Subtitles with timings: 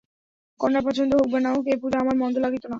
[0.59, 2.69] কন্যা পছন্দ হউক বা না হউক, এই পূজা আমার মন্দ লাগিত না।